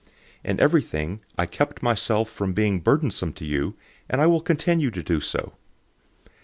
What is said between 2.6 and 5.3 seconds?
burdensome to you, and I will continue to do